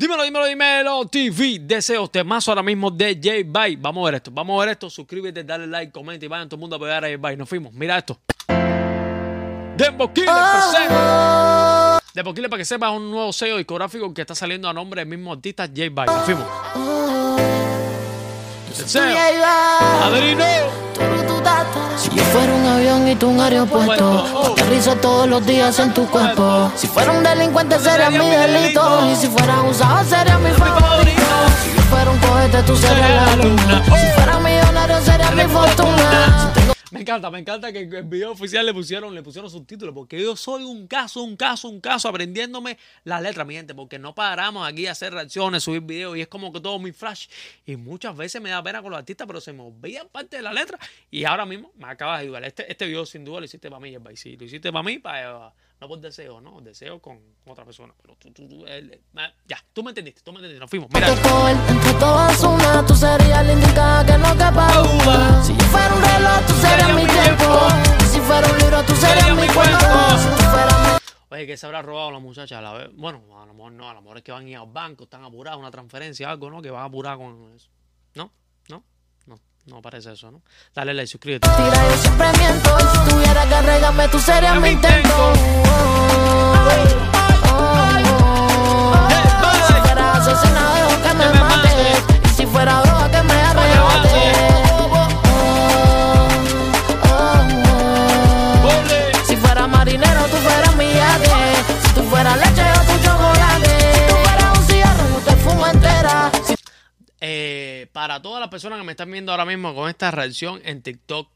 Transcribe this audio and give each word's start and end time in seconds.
Dímelo, 0.00 0.22
dímelo, 0.22 0.46
dímelo, 0.46 1.06
TV, 1.08 1.58
deseos, 1.60 2.08
temazo 2.12 2.52
ahora 2.52 2.62
mismo 2.62 2.88
de 2.88 3.18
J 3.20 3.38
Bye. 3.44 3.76
Vamos 3.80 4.02
a 4.02 4.04
ver 4.06 4.14
esto, 4.14 4.30
vamos 4.32 4.56
a 4.56 4.60
ver 4.64 4.68
esto. 4.74 4.88
Suscríbete, 4.88 5.42
dale 5.42 5.66
like, 5.66 5.90
comenta 5.90 6.24
y 6.24 6.28
vayan 6.28 6.48
todo 6.48 6.54
el 6.54 6.60
mundo 6.60 6.76
a 6.76 6.78
apoyar 6.78 7.04
a 7.04 7.08
J 7.08 7.16
Bye. 7.20 7.36
Nos 7.36 7.48
fuimos, 7.48 7.72
mira 7.72 7.98
esto. 7.98 8.16
Demboquile, 9.76 10.28
Ah. 10.30 11.98
Demboquile, 12.14 12.48
para 12.48 12.58
que 12.60 12.64
sepas, 12.64 12.92
un 12.92 13.10
nuevo 13.10 13.32
sello 13.32 13.56
discográfico 13.56 14.14
que 14.14 14.20
está 14.20 14.36
saliendo 14.36 14.68
a 14.68 14.72
nombre 14.72 15.00
del 15.00 15.08
mismo 15.08 15.32
artista 15.32 15.66
J 15.66 15.88
Bye. 15.90 16.06
Nos 16.06 16.24
fuimos. 16.24 16.46
Deseo. 18.78 19.02
Si 21.96 22.10
yo 22.10 22.22
fuera 22.22 22.54
un 22.54 22.66
avión 22.66 23.08
y 23.08 23.16
tú 23.16 23.30
un 23.30 23.40
aeropuerto, 23.40 24.54
aterrizo 24.68 24.96
todos 24.96 25.26
los 25.26 25.46
días 25.46 25.78
en 25.78 25.94
tu 25.94 26.06
cuerpo. 26.08 26.70
Si 26.76 26.86
fuera 26.86 27.12
un 27.12 27.22
delincuente 27.22 27.78
sería 27.78 28.10
mi 28.10 28.28
delito. 28.28 29.10
Y 29.10 29.16
si 29.16 29.26
fuera 29.28 29.62
un 29.62 29.70
usado 29.70 30.04
sería 30.04 30.36
mi 30.38 30.50
favorito. 30.50 31.22
Si 31.62 31.74
yo 31.74 31.82
fuera 31.82 32.10
un 32.10 32.18
cohete 32.18 32.62
tú 32.64 32.76
serías 32.76 33.10
la 33.10 33.36
luna. 33.36 33.82
Si 33.84 33.90
fuera 34.14 34.38
millonario 34.40 35.00
sería 35.00 35.17
encanta, 37.08 37.30
me 37.30 37.38
encanta 37.38 37.72
que 37.72 37.80
el 37.80 38.02
video 38.04 38.32
oficial 38.32 38.66
le 38.66 38.74
pusieron, 38.74 39.14
le 39.14 39.22
pusieron 39.22 39.50
subtítulos, 39.50 39.94
porque 39.94 40.20
yo 40.20 40.36
soy 40.36 40.64
un 40.64 40.86
caso, 40.86 41.22
un 41.22 41.36
caso, 41.36 41.68
un 41.68 41.80
caso, 41.80 42.06
aprendiéndome 42.08 42.76
las 43.04 43.22
letras, 43.22 43.46
mi 43.46 43.54
gente, 43.54 43.74
porque 43.74 43.98
no 43.98 44.14
paramos 44.14 44.68
aquí 44.68 44.86
a 44.86 44.92
hacer 44.92 45.14
reacciones, 45.14 45.62
subir 45.62 45.80
videos, 45.80 46.18
y 46.18 46.20
es 46.20 46.28
como 46.28 46.52
que 46.52 46.60
todo 46.60 46.78
mi 46.78 46.92
flash. 46.92 47.28
Y 47.64 47.76
muchas 47.76 48.14
veces 48.14 48.42
me 48.42 48.50
da 48.50 48.62
pena 48.62 48.82
con 48.82 48.90
los 48.90 48.98
artistas, 48.98 49.26
pero 49.26 49.40
se 49.40 49.54
me 49.54 49.62
olvidan 49.62 50.08
parte 50.08 50.36
de 50.36 50.42
la 50.42 50.52
letra. 50.52 50.78
Y 51.10 51.24
ahora 51.24 51.46
mismo 51.46 51.72
me 51.76 51.86
acabas 51.86 52.18
de 52.18 52.24
ayudar. 52.24 52.44
Este, 52.44 52.70
este 52.70 52.84
video 52.86 53.06
sin 53.06 53.24
duda 53.24 53.40
lo 53.40 53.46
hiciste 53.46 53.70
para 53.70 53.80
mí, 53.80 53.96
y 54.12 54.16
sí, 54.16 54.36
lo 54.36 54.44
hiciste 54.44 54.70
para 54.70 54.82
mí, 54.82 54.98
para, 54.98 55.54
no 55.80 55.88
por 55.88 56.00
deseo, 56.00 56.40
no, 56.40 56.60
deseo 56.60 57.00
con, 57.00 57.20
otra 57.46 57.64
persona. 57.64 57.94
Pero 58.02 58.16
tú, 58.16 58.30
tú, 58.32 58.48
tú, 58.48 58.66
él, 58.66 58.92
eh, 58.92 59.32
ya, 59.46 59.64
tú 59.72 59.82
me 59.82 59.92
entendiste, 59.92 60.20
tú 60.22 60.32
me 60.32 60.38
entendiste, 60.38 60.60
nos 60.60 60.68
fuimos. 60.68 60.90
Mira, 60.92 61.06
tú 62.86 62.94
serías 62.94 63.46
la 63.46 63.52
indicada 63.52 64.04
que 64.04 64.18
no 64.18 64.34
duda. 64.34 65.42
Si 65.42 65.56
yo 65.56 65.64
fuera 65.66 65.94
un 65.94 66.02
reloj, 66.02 66.47
serías 66.58 66.94
mi 66.94 67.06
tiempo. 67.06 67.68
Y 68.00 68.04
si 68.04 68.20
fuera 68.20 68.48
un 68.48 68.58
libro, 68.58 68.82
tú 68.84 68.94
serías 68.94 69.34
mi 69.34 69.48
Oye, 71.30 71.46
que 71.46 71.56
se 71.56 71.66
habrá 71.66 71.82
robado 71.82 72.10
la 72.10 72.18
muchacha 72.18 72.58
a 72.58 72.62
la 72.62 72.72
vez. 72.72 72.88
Bueno, 72.94 73.22
a 73.40 73.44
lo 73.44 73.52
mejor 73.52 73.72
no, 73.72 73.88
a 73.88 73.94
lo 73.94 74.00
mejor 74.00 74.16
es 74.18 74.22
que 74.22 74.32
van 74.32 74.46
a 74.46 74.48
ir 74.48 74.56
al 74.56 74.66
banco, 74.66 75.04
están 75.04 75.24
apurados, 75.24 75.58
una 75.58 75.70
transferencia, 75.70 76.30
algo, 76.30 76.50
¿no? 76.50 76.62
Que 76.62 76.70
van 76.70 76.82
a 76.82 76.84
apurar 76.86 77.18
con 77.18 77.52
eso. 77.54 77.68
¿No? 78.14 78.32
¿No? 78.68 78.82
No, 79.26 79.38
no 79.66 79.82
parece 79.82 80.12
eso, 80.12 80.30
¿no? 80.30 80.42
Dale 80.74 80.94
like, 80.94 81.06
suscríbete. 81.06 81.46
Tira, 81.48 81.88
yo 81.90 81.96
siempre 81.98 82.26
miento. 82.38 82.76
Y 82.78 82.82
si 82.82 83.10
tuviera 83.10 83.46
que 83.46 83.62
regarme, 83.62 84.08
tú 84.08 84.18
serías 84.18 84.60
mi 84.60 84.70
intento. 84.70 85.32
Eh, 107.20 107.88
para 107.92 108.22
todas 108.22 108.40
las 108.40 108.48
personas 108.48 108.78
que 108.78 108.84
me 108.84 108.92
están 108.92 109.10
viendo 109.10 109.32
ahora 109.32 109.44
mismo 109.44 109.74
con 109.74 109.88
esta 109.88 110.10
reacción 110.10 110.60
en 110.64 110.82
TikTok, 110.82 111.28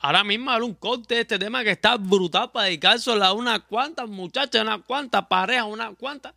ahora 0.00 0.24
mismo 0.24 0.50
haré 0.50 0.64
un 0.64 0.74
corte 0.74 1.16
de 1.16 1.20
este 1.22 1.38
tema 1.38 1.62
que 1.62 1.72
está 1.72 1.96
brutal 1.96 2.50
para 2.52 2.66
dedicárselo 2.66 3.24
a 3.24 3.32
unas 3.32 3.60
cuantas 3.60 4.08
muchachas, 4.08 4.62
unas 4.62 4.82
cuantas 4.82 5.26
parejas, 5.26 5.66
unas 5.66 5.94
cuantas. 5.96 6.34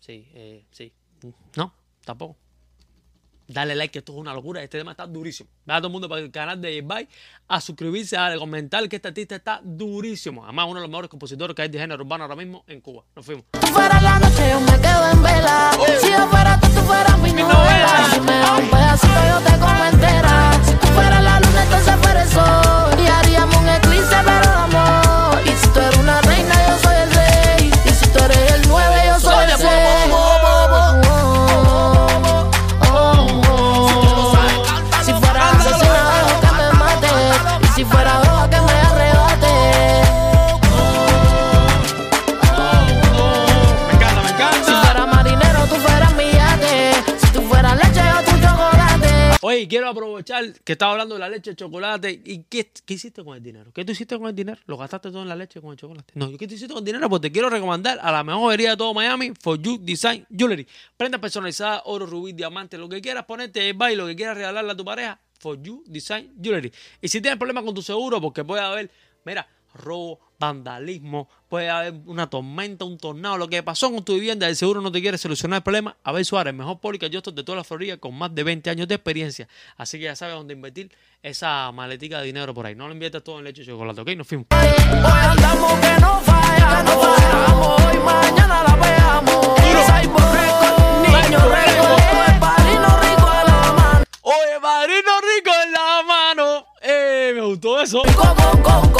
Sí, 0.00 0.26
eh, 0.34 0.64
sí. 0.70 0.92
No, 1.56 1.72
tampoco. 2.04 2.36
Dale 3.48 3.74
like, 3.74 3.92
que 3.92 3.98
esto 4.00 4.12
es 4.12 4.18
una 4.18 4.34
locura. 4.34 4.62
Este 4.62 4.78
tema 4.78 4.90
está 4.92 5.06
durísimo. 5.06 5.48
Ve 5.64 5.74
a 5.74 5.78
todo 5.78 5.88
el 5.88 5.92
mundo 5.92 6.08
para 6.08 6.20
el 6.20 6.30
canal 6.30 6.60
de 6.60 6.82
Bye 6.82 7.08
a 7.48 7.60
suscribirse, 7.60 8.16
a 8.16 8.36
comentar 8.38 8.88
que 8.88 8.96
este 8.96 9.08
artista 9.08 9.36
está 9.36 9.60
durísimo. 9.62 10.44
Además, 10.44 10.66
uno 10.66 10.74
de 10.76 10.80
los 10.82 10.90
mejores 10.90 11.10
compositores 11.10 11.54
que 11.54 11.62
hay 11.62 11.68
de 11.68 11.78
género 11.78 12.02
urbano 12.02 12.24
ahora 12.24 12.36
mismo 12.36 12.64
en 12.66 12.80
Cuba. 12.80 13.04
Nos 13.14 13.24
fuimos. 13.24 13.44
tú 13.52 13.66
fueras 13.68 14.02
la 14.02 14.18
noche, 14.18 14.50
yo 14.50 14.60
me 14.60 14.80
quedo 14.80 15.10
en 15.10 15.22
vela. 15.22 15.70
Si 16.00 16.10
yo 16.10 16.28
fuera 16.28 16.60
tú, 16.60 16.68
tú 16.68 16.80
fueras 16.80 17.18
mi 17.18 17.32
novela. 17.32 18.08
Si 18.12 18.20
me 18.20 18.32
das 18.32 18.58
un 18.58 18.70
pedacito, 18.70 19.20
yo 19.28 19.40
te 19.40 19.58
como 19.58 19.84
entera. 19.84 20.25
Oye, 49.42 49.68
quiero 49.68 49.88
aprovechar 49.88 50.52
que 50.60 50.72
estaba 50.72 50.92
hablando 50.92 51.14
de 51.14 51.20
la 51.20 51.28
leche, 51.28 51.50
el 51.50 51.56
chocolate. 51.56 52.22
¿Y 52.24 52.44
qué, 52.44 52.70
hiciste 52.88 53.22
con 53.22 53.36
el 53.36 53.42
dinero? 53.42 53.70
¿Qué 53.72 53.84
tú 53.84 53.92
hiciste 53.92 54.16
con 54.18 54.28
el 54.28 54.34
dinero? 54.34 54.58
¿Lo 54.66 54.78
gastaste 54.78 55.10
todo 55.10 55.22
en 55.22 55.28
la 55.28 55.36
leche 55.36 55.60
con 55.60 55.72
el 55.72 55.76
chocolate? 55.76 56.12
No, 56.14 56.30
¿qué 56.38 56.48
tú 56.48 56.54
hiciste 56.54 56.72
con 56.72 56.78
el 56.78 56.84
dinero? 56.86 57.08
Pues 57.10 57.20
te 57.20 57.30
quiero 57.30 57.50
recomendar 57.50 57.98
a 58.00 58.10
la 58.10 58.24
mejor 58.24 58.44
joyería 58.44 58.70
de 58.70 58.76
todo 58.78 58.94
Miami, 58.94 59.32
For 59.38 59.60
You 59.60 59.78
Design 59.78 60.26
Jewelry. 60.34 60.66
Prendas 60.96 61.20
personalizadas, 61.20 61.82
oro, 61.84 62.06
rubí, 62.06 62.32
diamante, 62.32 62.78
lo 62.78 62.88
que 62.88 63.02
quieras 63.02 63.24
ponerte 63.26 63.68
el 63.68 63.74
baile, 63.74 63.96
lo 63.96 64.06
que 64.06 64.16
quieras 64.16 64.38
regalarle 64.38 64.72
a 64.72 64.76
tu 64.76 64.84
pareja, 64.84 65.20
For 65.38 65.60
You 65.60 65.84
Design 65.86 66.32
Jewelry. 66.42 66.72
Y 67.02 67.08
si 67.08 67.20
tienes 67.20 67.38
problemas 67.38 67.62
con 67.64 67.74
tu 67.74 67.82
seguro, 67.82 68.20
porque 68.22 68.42
puede 68.42 68.62
haber, 68.62 68.90
mira, 69.24 69.46
robo, 69.74 70.18
vandalismo, 70.38 71.28
puede 71.48 71.70
haber 71.70 71.94
una 72.06 72.28
tormenta, 72.28 72.84
un 72.84 72.98
tornado, 72.98 73.38
lo 73.38 73.48
que 73.48 73.62
pasó 73.62 73.90
con 73.90 74.04
tu 74.04 74.14
vivienda, 74.14 74.48
el 74.48 74.56
seguro 74.56 74.80
no 74.80 74.90
te 74.92 75.00
quiere 75.00 75.18
solucionar 75.18 75.58
el 75.58 75.62
problema, 75.62 75.96
Abel 76.04 76.24
Suárez, 76.24 76.54
mejor 76.54 76.80
pólica 76.80 77.06
yo 77.06 77.20
de 77.20 77.42
toda 77.42 77.56
la 77.56 77.64
Florida 77.64 77.96
con 77.96 78.14
más 78.14 78.34
de 78.34 78.42
20 78.42 78.70
años 78.70 78.88
de 78.88 78.94
experiencia. 78.94 79.48
Así 79.76 79.98
que 79.98 80.04
ya 80.04 80.16
sabes 80.16 80.34
dónde 80.34 80.54
invertir 80.54 80.90
esa 81.22 81.70
maletica 81.72 82.20
de 82.20 82.26
dinero 82.26 82.54
por 82.54 82.66
ahí. 82.66 82.74
No 82.74 82.86
lo 82.86 82.94
inviertas 82.94 83.22
todo 83.22 83.38
en 83.38 83.44
leche 83.44 83.62
y 83.62 83.66
chocolate, 83.66 84.00
¿ok? 84.00 84.08
Nos 84.16 84.26
fuimos. 84.26 84.46
Hoy 84.50 84.58
andamos 84.92 85.72
que 85.80 86.00
no 86.00 86.20
falla, 86.20 86.82
no 86.82 87.00
fallamos. 87.00 87.80
Hoy 87.82 87.98
mañana 87.98 88.62
la 88.62 88.76
veamos. 88.76 89.60
Niño 91.02 91.38
eso. 97.86 98.02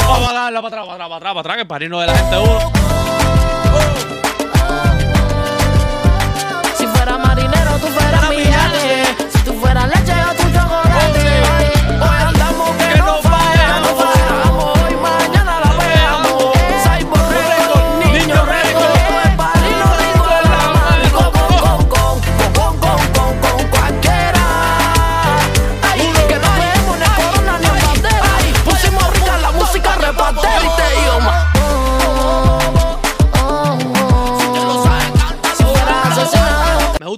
Vamos 0.07 0.29
a 0.29 0.33
darle 0.33 0.61
para 0.61 0.67
atrás, 0.67 0.85
para 0.85 0.93
atrás, 0.93 1.09
para 1.09 1.15
atrás, 1.17 1.33
para 1.33 1.39
atrás, 1.41 1.55
que 1.55 1.61
el 1.61 1.67
padrino 1.67 1.99
de 1.99 2.07
la 2.07 2.15
gente 2.15 2.37
uno. 2.37 4.06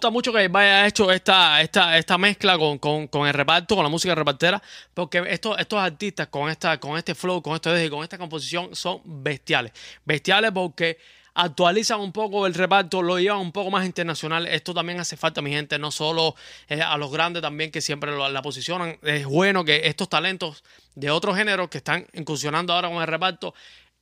Mucho 0.09 0.31
que 0.34 0.47
vaya 0.47 0.88
hecho 0.88 1.12
esta, 1.12 1.62
esta, 1.62 1.98
esta 1.98 2.18
mezcla 2.18 2.57
con, 2.57 2.78
con, 2.80 3.07
con 3.07 3.28
el 3.28 3.33
reparto, 3.33 3.75
con 3.75 3.83
la 3.83 3.89
música 3.89 4.16
repartera, 4.16 4.62
porque 4.94 5.24
estos, 5.28 5.57
estos 5.60 5.80
artistas 5.80 6.28
con, 6.28 6.50
esta, 6.50 6.80
con 6.80 6.98
este 6.98 7.16
flow, 7.16 7.42
con 7.42 7.56
este 7.56 7.69
dejo 7.69 7.86
y 7.86 7.89
con 7.89 8.04
esta 8.04 8.18
composición 8.18 8.75
son 8.75 9.01
bestiales. 9.06 9.72
Bestiales 10.06 10.51
porque 10.51 10.98
actualizan 11.36 12.01
un 12.01 12.12
poco 12.12 12.45
el 12.48 12.54
reparto, 12.54 13.01
lo 13.01 13.18
llevan 13.18 13.39
un 13.39 13.51
poco 13.51 13.72
más 13.72 13.86
internacional. 13.86 14.45
Esto 14.48 14.74
también 14.74 15.00
hace 15.00 15.16
falta, 15.16 15.42
mi 15.42 15.51
gente, 15.51 15.80
no 15.80 15.89
solo 15.92 16.36
eh, 16.68 16.81
a 16.81 16.98
los 16.98 17.12
grandes 17.12 17.42
también 17.42 17.72
que 17.72 17.80
siempre 17.81 18.12
lo- 18.12 18.28
la 18.30 18.42
posicionan. 18.42 18.98
Es 19.04 19.25
bueno 19.25 19.63
que 19.63 19.81
estos 19.86 20.10
talentos 20.10 20.63
de 20.95 21.10
otros 21.12 21.38
géneros 21.38 21.69
que 21.69 21.78
están 21.78 22.06
incursionando 22.13 22.74
ahora 22.74 22.89
con 22.89 23.00
el 23.01 23.07
reparto, 23.07 23.54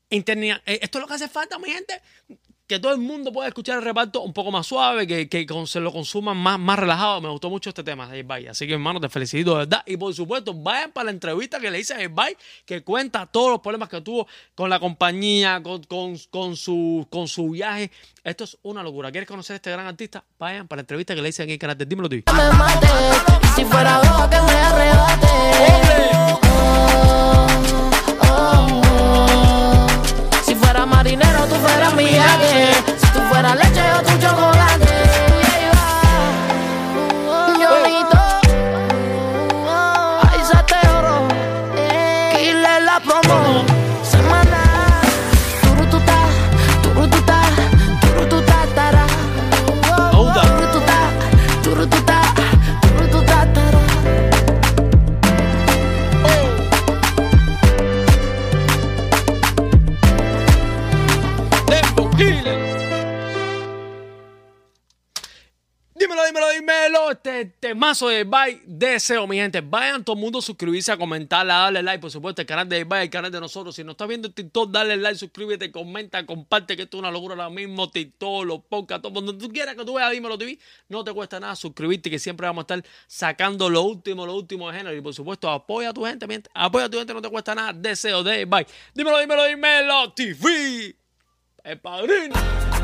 internia- 0.09 0.61
eh, 0.65 0.79
esto 0.81 0.97
es 0.97 1.01
lo 1.01 1.07
que 1.07 1.13
hace 1.13 1.27
falta, 1.27 1.59
mi 1.59 1.69
gente 1.69 2.01
que 2.67 2.79
todo 2.79 2.91
el 2.91 2.99
mundo 2.99 3.31
pueda 3.31 3.47
escuchar 3.47 3.77
el 3.77 3.83
reparto 3.83 4.21
un 4.21 4.33
poco 4.33 4.51
más 4.51 4.67
suave, 4.67 5.07
que, 5.07 5.29
que 5.29 5.47
se 5.65 5.79
lo 5.79 5.91
consuman 5.93 6.35
más, 6.35 6.59
más 6.59 6.77
relajado. 6.77 7.21
Me 7.21 7.29
gustó 7.29 7.49
mucho 7.49 7.69
este 7.69 7.83
tema 7.83 8.07
de 8.09 8.23
Bay. 8.23 8.47
Así 8.47 8.67
que, 8.67 8.73
hermano, 8.73 8.99
te 8.99 9.07
felicito 9.07 9.51
de 9.51 9.59
verdad. 9.59 9.83
Y 9.85 9.95
por 9.95 10.13
supuesto, 10.13 10.53
vayan 10.53 10.91
para 10.91 11.05
la 11.05 11.11
entrevista 11.11 11.59
que 11.61 11.71
le 11.71 11.79
hice 11.79 11.93
a 11.93 12.07
Bay, 12.09 12.35
que 12.65 12.83
cuenta 12.83 13.25
todos 13.25 13.51
los 13.51 13.59
problemas 13.61 13.87
que 13.87 14.01
tuvo 14.01 14.27
con 14.53 14.69
la 14.69 14.79
compañía, 14.79 15.63
con, 15.63 15.81
con, 15.83 16.17
con 16.29 16.57
su, 16.57 17.07
con 17.09 17.29
su 17.29 17.51
viaje. 17.51 17.89
Esto 18.21 18.43
es 18.43 18.57
una 18.63 18.83
locura. 18.83 19.11
¿Quieres 19.11 19.29
conocer 19.29 19.53
a 19.53 19.55
este 19.55 19.71
gran 19.71 19.87
artista? 19.87 20.23
Vayan 20.37 20.67
para 20.67 20.79
la 20.79 20.81
entrevista 20.81 21.15
que 21.15 21.21
le 21.21 21.29
hice 21.29 21.43
en 21.43 21.51
el 21.51 21.57
canal 21.57 21.77
de 21.77 21.85
Dímelo 21.85 22.09
me 22.09 22.23
mate. 22.57 22.87
Si 23.55 23.63
fuera 23.63 24.01
droga 24.01 24.29
que 24.29 24.41
me 24.41 25.86
Dímelo, 62.17 62.49
dímelo, 66.25 66.49
dímelo. 66.49 67.11
Este 67.11 67.45
temazo 67.59 68.07
de 68.07 68.23
Bye. 68.23 68.63
Deseo, 68.65 69.27
mi 69.27 69.37
gente. 69.37 69.61
Vayan 69.61 70.03
todo 70.03 70.15
el 70.15 70.21
mundo 70.23 70.39
a 70.39 70.41
suscribirse, 70.41 70.91
a 70.91 70.97
comentar, 70.97 71.41
a 71.41 71.53
darle 71.53 71.83
like. 71.83 72.01
Por 72.01 72.09
supuesto, 72.09 72.41
el 72.41 72.47
canal 72.47 72.67
de 72.67 72.85
Bye, 72.85 73.03
el 73.03 73.11
canal 73.11 73.31
de 73.31 73.39
nosotros. 73.39 73.75
Si 73.75 73.83
nos 73.83 73.93
estás 73.93 74.07
viendo 74.07 74.29
en 74.29 74.33
TikTok, 74.33 74.71
dale 74.71 74.97
like, 74.97 75.19
suscríbete, 75.19 75.71
comenta, 75.71 76.25
comparte, 76.25 76.75
que 76.75 76.81
esto 76.83 76.97
es 76.97 77.01
una 77.01 77.11
locura 77.11 77.35
ahora 77.35 77.51
mismo. 77.51 77.91
TikTok, 77.91 78.45
los 78.45 78.63
podcasts, 78.63 79.03
todo. 79.03 79.21
Donde 79.21 79.33
tú 79.33 79.53
quieras 79.53 79.75
que 79.75 79.85
tú 79.85 79.93
veas 79.93 80.11
Dímelo 80.11 80.39
TV, 80.39 80.57
no 80.89 81.03
te 81.03 81.13
cuesta 81.13 81.39
nada 81.39 81.55
suscribirte, 81.55 82.09
que 82.09 82.17
siempre 82.17 82.47
vamos 82.47 82.63
a 82.63 82.73
estar 82.73 82.83
sacando 83.05 83.69
lo 83.69 83.83
último, 83.83 84.25
lo 84.25 84.33
último 84.33 84.71
de 84.71 84.77
género. 84.79 84.97
Y 84.97 85.01
por 85.01 85.13
supuesto, 85.13 85.51
apoya 85.51 85.89
a 85.89 85.93
tu 85.93 86.03
gente, 86.03 86.25
mi 86.25 86.33
gente. 86.33 86.49
Apoya 86.55 86.85
a 86.85 86.89
tu 86.89 86.97
gente, 86.97 87.13
no 87.13 87.21
te 87.21 87.29
cuesta 87.29 87.53
nada. 87.53 87.73
Deseo 87.73 88.23
de 88.23 88.45
Bye. 88.45 88.65
Dímelo, 88.95 89.19
dímelo, 89.19 89.45
dímelo. 89.45 90.13
TV. 90.13 91.06
El 91.67 91.77
padrino. 91.79 92.76